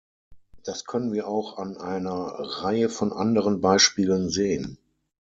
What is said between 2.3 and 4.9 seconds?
Reihe von anderen Beispielen sehen.